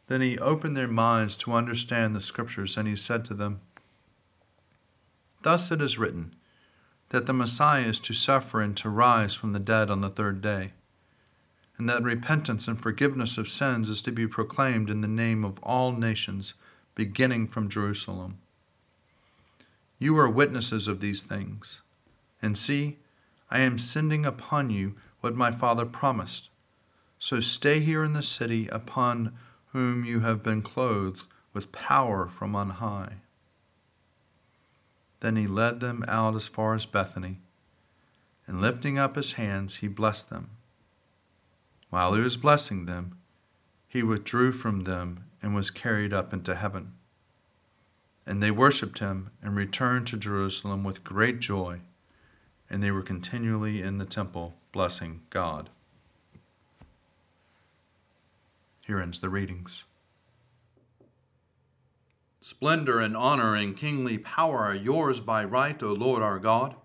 Then 0.06 0.20
he 0.20 0.38
opened 0.38 0.76
their 0.76 0.86
minds 0.86 1.34
to 1.38 1.52
understand 1.52 2.14
the 2.14 2.20
Scriptures, 2.20 2.76
and 2.76 2.86
he 2.86 2.94
said 2.94 3.24
to 3.24 3.34
them, 3.34 3.60
Thus 5.42 5.72
it 5.72 5.82
is 5.82 5.98
written, 5.98 6.36
that 7.08 7.26
the 7.26 7.32
Messiah 7.32 7.86
is 7.86 7.98
to 7.98 8.14
suffer 8.14 8.60
and 8.60 8.76
to 8.76 8.88
rise 8.88 9.34
from 9.34 9.52
the 9.52 9.58
dead 9.58 9.90
on 9.90 10.00
the 10.00 10.10
third 10.10 10.40
day, 10.40 10.74
and 11.80 11.88
that 11.88 12.02
repentance 12.02 12.68
and 12.68 12.78
forgiveness 12.78 13.38
of 13.38 13.48
sins 13.48 13.88
is 13.88 14.02
to 14.02 14.12
be 14.12 14.26
proclaimed 14.26 14.90
in 14.90 15.00
the 15.00 15.08
name 15.08 15.46
of 15.46 15.58
all 15.62 15.92
nations, 15.92 16.52
beginning 16.94 17.48
from 17.48 17.70
Jerusalem. 17.70 18.36
You 19.98 20.14
are 20.18 20.28
witnesses 20.28 20.86
of 20.86 21.00
these 21.00 21.22
things. 21.22 21.80
And 22.42 22.58
see, 22.58 22.98
I 23.50 23.60
am 23.60 23.78
sending 23.78 24.26
upon 24.26 24.68
you 24.68 24.94
what 25.22 25.34
my 25.34 25.50
Father 25.50 25.86
promised. 25.86 26.50
So 27.18 27.40
stay 27.40 27.80
here 27.80 28.04
in 28.04 28.12
the 28.12 28.22
city 28.22 28.68
upon 28.68 29.32
whom 29.72 30.04
you 30.04 30.20
have 30.20 30.42
been 30.42 30.60
clothed 30.60 31.22
with 31.54 31.72
power 31.72 32.28
from 32.28 32.54
on 32.54 32.68
high. 32.68 33.14
Then 35.20 35.36
he 35.36 35.46
led 35.46 35.80
them 35.80 36.04
out 36.06 36.36
as 36.36 36.46
far 36.46 36.74
as 36.74 36.84
Bethany, 36.84 37.38
and 38.46 38.60
lifting 38.60 38.98
up 38.98 39.16
his 39.16 39.32
hands, 39.32 39.76
he 39.76 39.88
blessed 39.88 40.28
them. 40.28 40.50
While 41.90 42.14
he 42.14 42.20
was 42.20 42.36
blessing 42.36 42.86
them, 42.86 43.18
he 43.88 44.02
withdrew 44.02 44.52
from 44.52 44.84
them 44.84 45.24
and 45.42 45.54
was 45.54 45.70
carried 45.70 46.12
up 46.12 46.32
into 46.32 46.54
heaven. 46.54 46.92
And 48.24 48.40
they 48.40 48.52
worshipped 48.52 49.00
him 49.00 49.30
and 49.42 49.56
returned 49.56 50.06
to 50.08 50.16
Jerusalem 50.16 50.84
with 50.84 51.02
great 51.02 51.40
joy, 51.40 51.80
and 52.68 52.82
they 52.82 52.92
were 52.92 53.02
continually 53.02 53.82
in 53.82 53.98
the 53.98 54.04
temple 54.04 54.54
blessing 54.70 55.22
God. 55.30 55.68
Here 58.86 59.00
ends 59.00 59.18
the 59.20 59.28
readings. 59.28 59.84
Splendor 62.40 63.00
and 63.00 63.16
honor 63.16 63.56
and 63.56 63.76
kingly 63.76 64.16
power 64.18 64.58
are 64.58 64.74
yours 64.74 65.20
by 65.20 65.44
right, 65.44 65.82
O 65.82 65.92
Lord 65.92 66.22
our 66.22 66.38
God, 66.38 66.76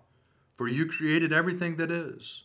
for 0.56 0.68
you 0.68 0.86
created 0.86 1.32
everything 1.32 1.76
that 1.76 1.90
is, 1.90 2.44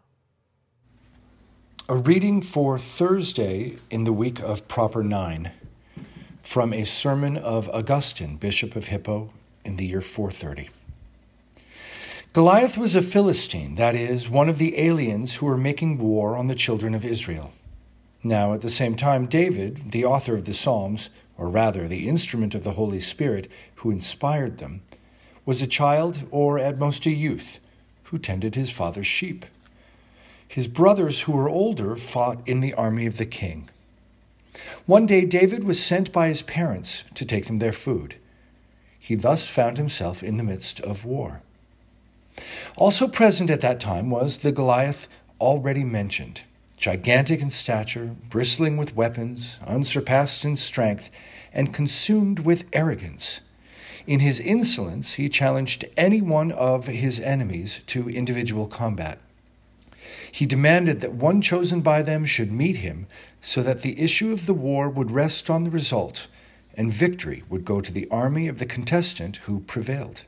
A 1.91 1.97
reading 1.97 2.41
for 2.41 2.79
Thursday 2.79 3.75
in 3.89 4.05
the 4.05 4.13
week 4.13 4.39
of 4.39 4.65
Proper 4.69 5.03
Nine 5.03 5.51
from 6.41 6.71
a 6.71 6.85
sermon 6.85 7.35
of 7.35 7.67
Augustine, 7.67 8.37
Bishop 8.37 8.77
of 8.77 8.85
Hippo, 8.85 9.33
in 9.65 9.75
the 9.75 9.85
year 9.85 9.99
430. 9.99 10.69
Goliath 12.31 12.77
was 12.77 12.95
a 12.95 13.01
Philistine, 13.01 13.75
that 13.75 13.93
is, 13.93 14.29
one 14.29 14.47
of 14.47 14.57
the 14.57 14.79
aliens 14.79 15.33
who 15.33 15.45
were 15.45 15.57
making 15.57 15.97
war 15.97 16.37
on 16.37 16.47
the 16.47 16.55
children 16.55 16.95
of 16.95 17.03
Israel. 17.03 17.51
Now, 18.23 18.53
at 18.53 18.61
the 18.61 18.69
same 18.69 18.95
time, 18.95 19.25
David, 19.25 19.91
the 19.91 20.05
author 20.05 20.33
of 20.33 20.45
the 20.45 20.53
Psalms, 20.53 21.09
or 21.37 21.49
rather 21.49 21.89
the 21.89 22.07
instrument 22.07 22.55
of 22.55 22.63
the 22.63 22.75
Holy 22.75 23.01
Spirit 23.01 23.51
who 23.75 23.91
inspired 23.91 24.59
them, 24.59 24.81
was 25.45 25.61
a 25.61 25.67
child, 25.67 26.23
or 26.31 26.57
at 26.57 26.79
most 26.79 27.05
a 27.05 27.11
youth, 27.11 27.59
who 28.03 28.17
tended 28.17 28.55
his 28.55 28.71
father's 28.71 29.07
sheep. 29.07 29.45
His 30.51 30.67
brothers, 30.67 31.21
who 31.21 31.31
were 31.31 31.47
older, 31.47 31.95
fought 31.95 32.45
in 32.45 32.59
the 32.59 32.73
army 32.73 33.05
of 33.05 33.15
the 33.15 33.25
king. 33.25 33.69
One 34.85 35.05
day, 35.05 35.23
David 35.23 35.63
was 35.63 35.81
sent 35.81 36.11
by 36.11 36.27
his 36.27 36.41
parents 36.41 37.05
to 37.15 37.23
take 37.23 37.45
them 37.45 37.59
their 37.59 37.71
food. 37.71 38.15
He 38.99 39.15
thus 39.15 39.47
found 39.47 39.77
himself 39.77 40.21
in 40.21 40.35
the 40.35 40.43
midst 40.43 40.81
of 40.81 41.05
war. 41.05 41.41
Also 42.75 43.07
present 43.07 43.49
at 43.49 43.61
that 43.61 43.79
time 43.79 44.09
was 44.09 44.39
the 44.39 44.51
Goliath 44.51 45.07
already 45.39 45.85
mentioned 45.85 46.41
gigantic 46.75 47.41
in 47.41 47.49
stature, 47.49 48.15
bristling 48.29 48.75
with 48.75 48.95
weapons, 48.95 49.59
unsurpassed 49.65 50.43
in 50.43 50.57
strength, 50.57 51.09
and 51.53 51.73
consumed 51.73 52.39
with 52.39 52.65
arrogance. 52.73 53.39
In 54.05 54.19
his 54.19 54.39
insolence, 54.39 55.13
he 55.13 55.29
challenged 55.29 55.85
any 55.95 56.21
one 56.21 56.51
of 56.51 56.87
his 56.87 57.19
enemies 57.19 57.81
to 57.87 58.09
individual 58.09 58.65
combat. 58.67 59.19
He 60.31 60.45
demanded 60.45 61.01
that 61.01 61.13
one 61.13 61.41
chosen 61.41 61.81
by 61.81 62.01
them 62.01 62.25
should 62.25 62.51
meet 62.51 62.77
him 62.77 63.07
so 63.41 63.61
that 63.63 63.81
the 63.81 63.99
issue 63.99 64.31
of 64.31 64.45
the 64.45 64.53
war 64.53 64.89
would 64.89 65.11
rest 65.11 65.49
on 65.49 65.63
the 65.63 65.71
result 65.71 66.27
and 66.75 66.91
victory 66.91 67.43
would 67.49 67.65
go 67.65 67.81
to 67.81 67.91
the 67.91 68.07
army 68.09 68.47
of 68.47 68.59
the 68.59 68.65
contestant 68.65 69.37
who 69.37 69.59
prevailed. 69.61 70.23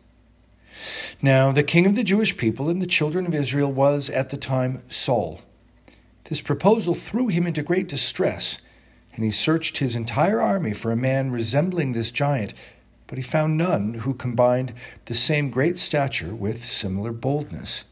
Now, 1.22 1.52
the 1.52 1.64
king 1.64 1.86
of 1.86 1.96
the 1.96 2.04
Jewish 2.04 2.36
people 2.36 2.70
and 2.70 2.82
the 2.82 2.88
children 2.88 3.26
of 3.26 3.34
Israel 3.34 3.72
was 3.72 4.10
at 4.10 4.30
the 4.30 4.38
time 4.38 4.84
Saul 4.90 5.42
this 6.26 6.42
proposal 6.42 6.94
threw 6.94 7.28
him 7.28 7.46
into 7.46 7.62
great 7.62 7.88
distress, 7.88 8.58
and 9.14 9.24
he 9.24 9.32
searched 9.32 9.78
his 9.78 9.96
entire 9.96 10.42
army 10.42 10.74
for 10.74 10.92
a 10.92 10.96
man 10.96 11.32
resembling 11.32 11.92
this 11.92 12.12
giant, 12.12 12.54
but 13.08 13.18
he 13.18 13.24
found 13.24 13.58
none 13.58 13.96
who 13.96 14.14
combined 14.14 14.74
the 15.06 15.14
same 15.14 15.50
great 15.50 15.78
stature 15.78 16.34
with 16.34 16.64
similar 16.64 17.12
boldness. 17.12 17.84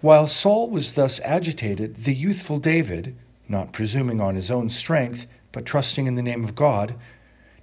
While 0.00 0.26
Saul 0.26 0.70
was 0.70 0.94
thus 0.94 1.20
agitated, 1.20 2.04
the 2.04 2.14
youthful 2.14 2.58
David, 2.58 3.16
not 3.48 3.72
presuming 3.72 4.20
on 4.20 4.34
his 4.34 4.50
own 4.50 4.70
strength, 4.70 5.26
but 5.52 5.66
trusting 5.66 6.06
in 6.06 6.14
the 6.14 6.22
name 6.22 6.42
of 6.42 6.54
God, 6.54 6.94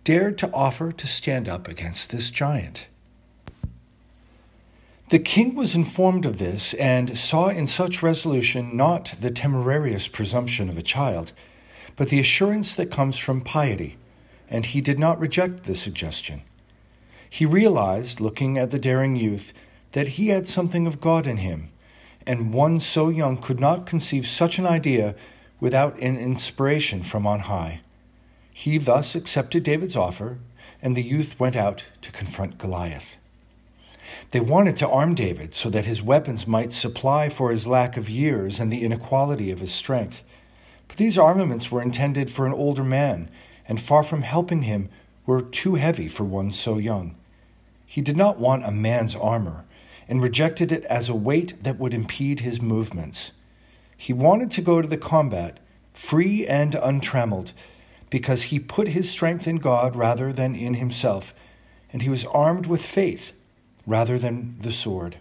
dared 0.04 0.38
to 0.38 0.52
offer 0.54 0.92
to 0.92 1.08
stand 1.08 1.50
up 1.50 1.68
against 1.68 2.12
this 2.12 2.30
giant. 2.30 2.88
The 5.10 5.20
king 5.20 5.56
was 5.56 5.74
informed 5.74 6.26
of 6.26 6.38
this 6.38 6.74
and 6.76 7.18
saw 7.18 7.48
in 7.48 7.66
such 7.66 8.04
resolution 8.04 8.76
not 8.76 9.16
the 9.20 9.32
temerarious 9.32 10.08
presumption 10.08 10.70
of 10.70 10.78
a 10.78 10.82
child, 10.82 11.32
but 11.96 12.10
the 12.10 12.20
assurance 12.20 12.76
that 12.76 12.92
comes 12.92 13.18
from 13.18 13.42
piety, 13.42 13.98
and 14.50 14.66
he 14.66 14.82
did 14.82 15.00
not 15.00 15.20
reject 15.20 15.64
the 15.64 15.76
suggestion. 15.76 16.44
He 17.30 17.46
realized, 17.46 18.20
looking 18.20 18.58
at 18.58 18.72
the 18.72 18.80
daring 18.80 19.16
youth, 19.16 19.54
that 19.94 20.10
he 20.10 20.28
had 20.28 20.48
something 20.48 20.86
of 20.86 21.02
God 21.02 21.26
in 21.26 21.38
him, 21.38 21.72
and 22.28 22.54
one 22.54 22.80
so 22.80 23.10
young 23.10 23.38
could 23.38 23.60
not 23.60 23.86
conceive 23.86 24.28
such 24.28 24.60
an 24.60 24.68
idea 24.68 25.16
without 25.60 25.98
an 26.00 26.18
inspiration 26.18 27.02
from 27.02 27.26
on 27.26 27.40
high. 27.42 27.82
He 28.54 28.78
thus 28.78 29.16
accepted 29.16 29.64
David's 29.64 29.96
offer, 29.96 30.40
and 30.82 30.96
the 30.96 31.04
youth 31.04 31.40
went 31.40 31.56
out 31.56 31.88
to 32.02 32.12
confront 32.12 32.58
Goliath. 32.58 33.18
They 34.32 34.40
wanted 34.40 34.78
to 34.78 34.90
arm 34.90 35.16
David 35.16 35.54
so 35.54 35.70
that 35.70 35.86
his 35.86 36.02
weapons 36.02 36.48
might 36.48 36.74
supply 36.74 37.30
for 37.30 37.52
his 37.52 37.68
lack 37.68 37.98
of 37.98 38.10
years 38.10 38.60
and 38.60 38.72
the 38.72 38.84
inequality 38.84 39.52
of 39.52 39.60
his 39.60 39.74
strength. 39.74 40.24
But 40.88 40.98
these 40.98 41.18
armaments 41.18 41.72
were 41.72 41.82
intended 41.82 42.30
for 42.30 42.46
an 42.46 42.54
older 42.54 42.84
man, 42.84 43.30
and 43.68 43.80
far 43.80 44.04
from 44.04 44.22
helping 44.22 44.64
him, 44.64 44.90
were 45.26 45.42
too 45.42 45.76
heavy 45.76 46.08
for 46.08 46.24
one 46.24 46.52
so 46.52 46.78
young. 46.78 47.16
He 47.86 48.02
did 48.02 48.18
not 48.18 48.40
want 48.40 48.66
a 48.66 48.72
man's 48.72 49.16
armor, 49.16 49.66
and 50.08 50.22
rejected 50.22 50.72
it 50.72 50.84
as 50.86 51.10
a 51.10 51.16
weight 51.16 51.64
that 51.64 51.80
would 51.80 51.94
impede 51.94 52.42
his 52.42 52.62
movements. 52.62 53.32
He 53.98 54.14
wanted 54.14 54.52
to 54.52 54.62
go 54.62 54.82
to 54.82 54.88
the 54.88 54.98
combat, 54.98 55.60
free 55.94 56.46
and 56.48 56.76
untrammeled, 56.76 57.54
because 58.10 58.44
he 58.44 58.60
put 58.60 58.90
his 58.90 59.10
strength 59.10 59.48
in 59.48 59.58
God 59.58 59.96
rather 59.96 60.32
than 60.32 60.56
in 60.56 60.76
himself, 60.76 61.34
and 61.92 62.02
he 62.02 62.10
was 62.10 62.26
armed 62.26 62.66
with 62.68 62.86
faith 62.86 63.34
rather 63.86 64.18
than 64.18 64.56
the 64.60 64.72
sword. 64.72 65.18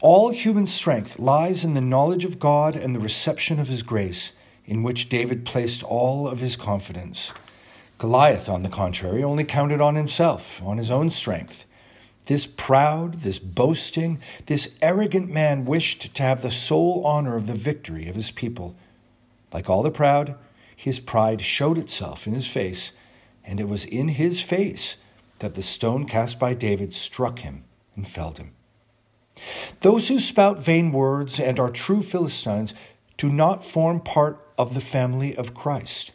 All 0.00 0.30
human 0.30 0.66
strength 0.66 1.18
lies 1.18 1.64
in 1.64 1.74
the 1.74 1.80
knowledge 1.80 2.24
of 2.24 2.38
God 2.38 2.76
and 2.76 2.94
the 2.94 3.00
reception 3.00 3.58
of 3.58 3.68
His 3.68 3.82
grace, 3.82 4.32
in 4.64 4.82
which 4.82 5.08
David 5.08 5.44
placed 5.44 5.82
all 5.82 6.28
of 6.28 6.40
his 6.40 6.56
confidence. 6.56 7.32
Goliath, 7.98 8.48
on 8.48 8.62
the 8.62 8.68
contrary, 8.68 9.22
only 9.22 9.44
counted 9.44 9.80
on 9.80 9.96
himself, 9.96 10.62
on 10.62 10.76
his 10.76 10.90
own 10.90 11.10
strength. 11.10 11.64
This 12.26 12.46
proud, 12.46 13.20
this 13.20 13.38
boasting, 13.38 14.20
this 14.46 14.76
arrogant 14.80 15.28
man 15.28 15.64
wished 15.64 16.14
to 16.14 16.22
have 16.22 16.42
the 16.42 16.50
sole 16.50 17.04
honor 17.04 17.36
of 17.36 17.46
the 17.46 17.54
victory 17.54 18.08
of 18.08 18.14
his 18.14 18.30
people. 18.30 18.76
Like 19.52 19.68
all 19.68 19.82
the 19.82 19.90
proud, 19.90 20.36
his 20.74 21.00
pride 21.00 21.40
showed 21.40 21.78
itself 21.78 22.26
in 22.26 22.34
his 22.34 22.46
face, 22.46 22.92
and 23.44 23.58
it 23.58 23.68
was 23.68 23.84
in 23.84 24.08
his 24.08 24.40
face 24.40 24.96
that 25.40 25.54
the 25.54 25.62
stone 25.62 26.06
cast 26.06 26.38
by 26.38 26.54
David 26.54 26.94
struck 26.94 27.40
him 27.40 27.64
and 27.96 28.06
felled 28.06 28.38
him. 28.38 28.52
Those 29.80 30.08
who 30.08 30.20
spout 30.20 30.58
vain 30.58 30.92
words 30.92 31.40
and 31.40 31.58
are 31.58 31.70
true 31.70 32.02
Philistines 32.02 32.74
do 33.16 33.28
not 33.28 33.64
form 33.64 34.00
part 34.00 34.44
of 34.56 34.74
the 34.74 34.80
family 34.80 35.36
of 35.36 35.54
Christ. 35.54 36.12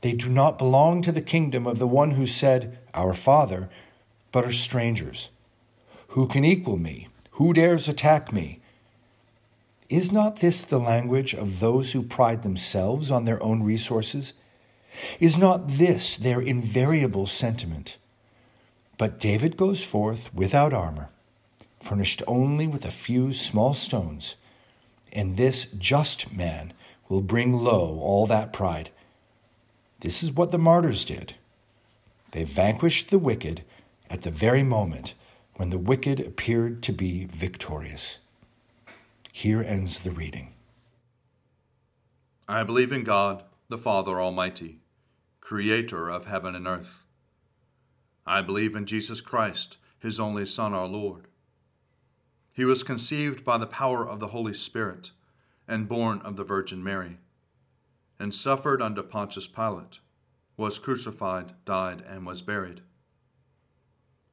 They 0.00 0.12
do 0.12 0.28
not 0.28 0.58
belong 0.58 1.02
to 1.02 1.12
the 1.12 1.20
kingdom 1.22 1.66
of 1.66 1.78
the 1.78 1.86
one 1.86 2.12
who 2.12 2.26
said, 2.26 2.78
Our 2.94 3.14
Father, 3.14 3.68
but 4.36 4.44
are 4.44 4.52
strangers. 4.52 5.30
Who 6.08 6.26
can 6.26 6.44
equal 6.44 6.76
me? 6.76 7.08
Who 7.40 7.54
dares 7.54 7.88
attack 7.88 8.34
me? 8.34 8.60
Is 9.88 10.12
not 10.12 10.40
this 10.40 10.62
the 10.62 10.78
language 10.78 11.32
of 11.32 11.58
those 11.58 11.92
who 11.92 12.02
pride 12.02 12.42
themselves 12.42 13.10
on 13.10 13.24
their 13.24 13.42
own 13.42 13.62
resources? 13.62 14.34
Is 15.20 15.38
not 15.38 15.68
this 15.68 16.18
their 16.18 16.42
invariable 16.42 17.26
sentiment? 17.26 17.96
But 18.98 19.18
David 19.18 19.56
goes 19.56 19.82
forth 19.82 20.34
without 20.34 20.74
armor, 20.74 21.08
furnished 21.80 22.22
only 22.26 22.66
with 22.66 22.84
a 22.84 22.90
few 22.90 23.32
small 23.32 23.72
stones, 23.72 24.36
and 25.14 25.38
this 25.38 25.66
just 25.78 26.30
man 26.30 26.74
will 27.08 27.22
bring 27.22 27.54
low 27.54 27.98
all 28.00 28.26
that 28.26 28.52
pride. 28.52 28.90
This 30.00 30.22
is 30.22 30.30
what 30.30 30.50
the 30.50 30.58
martyrs 30.58 31.06
did. 31.06 31.36
They 32.32 32.44
vanquished 32.44 33.08
the 33.08 33.18
wicked 33.18 33.64
at 34.10 34.22
the 34.22 34.30
very 34.30 34.62
moment 34.62 35.14
when 35.54 35.70
the 35.70 35.78
wicked 35.78 36.20
appeared 36.20 36.82
to 36.82 36.92
be 36.92 37.24
victorious. 37.26 38.18
Here 39.32 39.62
ends 39.62 40.00
the 40.00 40.10
reading. 40.10 40.52
I 42.48 42.62
believe 42.62 42.92
in 42.92 43.02
God, 43.02 43.42
the 43.68 43.78
Father 43.78 44.20
Almighty, 44.20 44.78
creator 45.40 46.08
of 46.08 46.26
heaven 46.26 46.54
and 46.54 46.66
earth. 46.66 47.04
I 48.26 48.40
believe 48.42 48.76
in 48.76 48.86
Jesus 48.86 49.20
Christ, 49.20 49.78
his 49.98 50.20
only 50.20 50.46
Son, 50.46 50.72
our 50.74 50.86
Lord. 50.86 51.26
He 52.52 52.64
was 52.64 52.82
conceived 52.82 53.44
by 53.44 53.58
the 53.58 53.66
power 53.66 54.08
of 54.08 54.20
the 54.20 54.28
Holy 54.28 54.54
Spirit 54.54 55.10
and 55.68 55.88
born 55.88 56.20
of 56.20 56.36
the 56.36 56.44
Virgin 56.44 56.82
Mary, 56.82 57.18
and 58.18 58.34
suffered 58.34 58.80
under 58.80 59.02
Pontius 59.02 59.46
Pilate, 59.46 59.98
was 60.56 60.78
crucified, 60.78 61.52
died, 61.64 62.02
and 62.06 62.24
was 62.24 62.42
buried. 62.42 62.80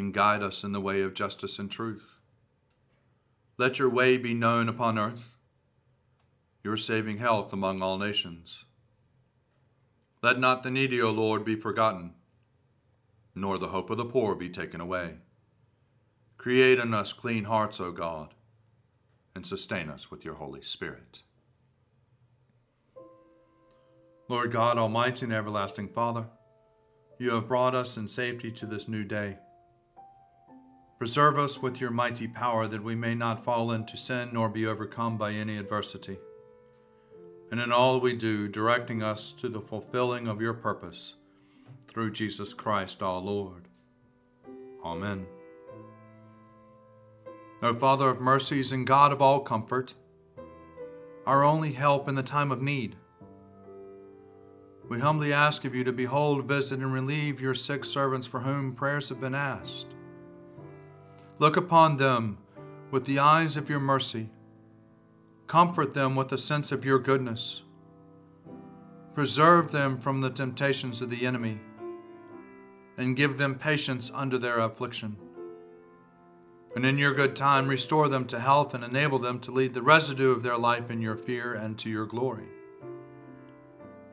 and 0.00 0.12
guide 0.12 0.42
us 0.42 0.64
in 0.64 0.72
the 0.72 0.80
way 0.80 1.02
of 1.02 1.14
justice 1.14 1.60
and 1.60 1.70
truth. 1.70 2.16
Let 3.56 3.78
your 3.78 3.88
way 3.88 4.16
be 4.16 4.34
known 4.34 4.68
upon 4.68 4.98
earth, 4.98 5.36
your 6.64 6.76
saving 6.76 7.18
health 7.18 7.52
among 7.52 7.82
all 7.82 7.98
nations. 7.98 8.64
Let 10.22 10.40
not 10.40 10.64
the 10.64 10.70
needy, 10.72 11.00
O 11.00 11.12
Lord, 11.12 11.44
be 11.44 11.54
forgotten, 11.54 12.14
nor 13.34 13.58
the 13.58 13.68
hope 13.68 13.90
of 13.90 13.98
the 13.98 14.04
poor 14.04 14.34
be 14.34 14.48
taken 14.48 14.80
away. 14.80 15.18
Create 16.36 16.80
in 16.80 16.92
us 16.92 17.12
clean 17.12 17.44
hearts, 17.44 17.80
O 17.80 17.92
God 17.92 18.34
and 19.34 19.46
sustain 19.46 19.88
us 19.88 20.10
with 20.10 20.24
your 20.24 20.34
Holy 20.34 20.62
Spirit. 20.62 21.22
Lord 24.28 24.52
God, 24.52 24.78
Almighty 24.78 25.26
and 25.26 25.32
everlasting 25.34 25.88
Father, 25.88 26.26
you 27.18 27.30
have 27.30 27.48
brought 27.48 27.74
us 27.74 27.96
in 27.96 28.08
safety 28.08 28.50
to 28.52 28.66
this 28.66 28.88
new 28.88 29.04
day. 29.04 29.38
Preserve 31.00 31.38
us 31.38 31.62
with 31.62 31.80
your 31.80 31.88
mighty 31.88 32.28
power 32.28 32.66
that 32.66 32.84
we 32.84 32.94
may 32.94 33.14
not 33.14 33.42
fall 33.42 33.72
into 33.72 33.96
sin 33.96 34.28
nor 34.34 34.50
be 34.50 34.66
overcome 34.66 35.16
by 35.16 35.32
any 35.32 35.56
adversity. 35.56 36.18
And 37.50 37.58
in 37.58 37.72
all 37.72 38.00
we 38.00 38.12
do, 38.12 38.46
directing 38.46 39.02
us 39.02 39.32
to 39.38 39.48
the 39.48 39.62
fulfilling 39.62 40.28
of 40.28 40.42
your 40.42 40.52
purpose 40.52 41.14
through 41.88 42.10
Jesus 42.10 42.52
Christ 42.52 43.02
our 43.02 43.18
Lord. 43.18 43.68
Amen. 44.84 45.24
O 47.62 47.72
Father 47.72 48.10
of 48.10 48.20
mercies 48.20 48.70
and 48.70 48.86
God 48.86 49.10
of 49.10 49.22
all 49.22 49.40
comfort, 49.40 49.94
our 51.26 51.42
only 51.42 51.72
help 51.72 52.10
in 52.10 52.14
the 52.14 52.22
time 52.22 52.52
of 52.52 52.60
need, 52.60 52.96
we 54.90 55.00
humbly 55.00 55.32
ask 55.32 55.64
of 55.64 55.74
you 55.74 55.82
to 55.84 55.92
behold, 55.94 56.44
visit, 56.44 56.80
and 56.80 56.92
relieve 56.92 57.40
your 57.40 57.54
sick 57.54 57.86
servants 57.86 58.26
for 58.26 58.40
whom 58.40 58.74
prayers 58.74 59.08
have 59.08 59.20
been 59.20 59.34
asked. 59.34 59.94
Look 61.40 61.56
upon 61.56 61.96
them 61.96 62.38
with 62.92 63.06
the 63.06 63.18
eyes 63.18 63.56
of 63.56 63.68
your 63.68 63.80
mercy. 63.80 64.30
Comfort 65.48 65.94
them 65.94 66.14
with 66.14 66.30
a 66.30 66.38
sense 66.38 66.70
of 66.70 66.84
your 66.84 67.00
goodness. 67.00 67.62
Preserve 69.14 69.72
them 69.72 69.98
from 69.98 70.20
the 70.20 70.30
temptations 70.30 71.02
of 71.02 71.10
the 71.10 71.26
enemy, 71.26 71.58
and 72.96 73.16
give 73.16 73.38
them 73.38 73.56
patience 73.56 74.08
under 74.14 74.38
their 74.38 74.60
affliction 74.60 75.16
and 76.76 76.86
in 76.86 76.98
your 76.98 77.14
good 77.14 77.34
time 77.34 77.68
restore 77.68 78.08
them 78.08 78.24
to 78.26 78.38
health 78.38 78.74
and 78.74 78.84
enable 78.84 79.18
them 79.18 79.40
to 79.40 79.50
lead 79.50 79.74
the 79.74 79.82
residue 79.82 80.30
of 80.30 80.42
their 80.42 80.56
life 80.56 80.90
in 80.90 81.00
your 81.00 81.16
fear 81.16 81.54
and 81.54 81.76
to 81.78 81.90
your 81.90 82.06
glory. 82.06 82.46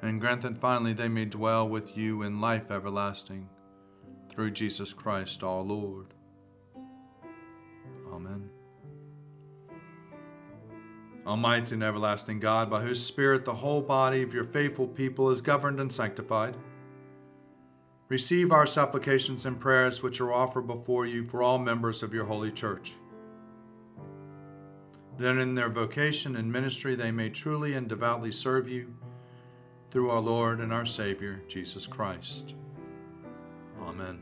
And 0.02 0.20
grant 0.20 0.42
that 0.42 0.58
finally 0.58 0.94
they 0.94 1.08
may 1.08 1.26
dwell 1.26 1.68
with 1.68 1.96
you 1.96 2.24
in 2.24 2.42
life 2.42 2.72
everlasting 2.72 3.50
through 4.30 4.52
Jesus 4.52 4.94
Christ 4.94 5.44
our 5.44 5.62
Lord. 5.62 6.13
Amen. 8.17 8.49
Almighty 11.25 11.75
and 11.75 11.84
everlasting 11.84 12.39
God, 12.39 12.69
by 12.69 12.82
whose 12.82 13.03
Spirit 13.03 13.45
the 13.45 13.53
whole 13.53 13.82
body 13.82 14.23
of 14.23 14.34
your 14.34 14.45
faithful 14.45 14.88
people 14.88 15.30
is 15.30 15.41
governed 15.41 15.80
and 15.80 15.91
sanctified, 15.91 16.58
Receive 18.10 18.53
our 18.53 18.65
supplications 18.65 19.45
and 19.45 19.60
prayers 19.60 20.01
which 20.01 20.21
are 20.21 20.32
offered 20.32 20.65
before 20.65 21.06
you 21.06 21.25
for 21.25 21.43
all 21.43 21.58
members 21.60 22.01
of 22.01 22.13
your 22.13 22.23
holy 22.23 22.51
church. 22.51 22.93
That 25.17 25.38
in 25.38 25.56
their 25.56 25.69
vocation 25.69 26.38
and 26.38 26.51
ministry 26.51 26.95
they 26.95 27.12
may 27.12 27.30
truly 27.30 27.73
and 27.73 27.89
devoutly 27.89 28.32
serve 28.32 28.69
you 28.69 28.95
through 29.91 30.10
our 30.10 30.21
Lord 30.21 30.62
and 30.62 30.71
our 30.71 30.86
Savior, 30.86 31.41
Jesus 31.49 31.86
Christ. 31.86 32.56
Amen. 33.82 34.21